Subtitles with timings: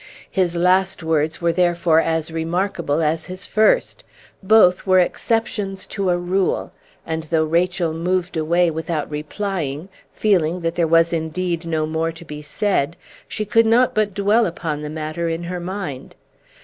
[0.31, 4.03] His last words were therefore as remarkable as his first;
[4.41, 6.73] both were exceptions to a rule;
[7.05, 12.25] and though Rachel moved away without replying, feeling that there was indeed no more to
[12.25, 16.15] be said, she could not but dwell upon the matter in her mind.